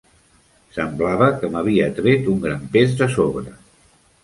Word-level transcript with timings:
Semblava 0.77 1.27
que 1.43 1.51
m"havia 1.51 1.91
tret 2.01 2.33
un 2.33 2.41
gran 2.47 2.67
pes 2.79 2.99
de 3.05 3.11
sobre. 3.21 3.57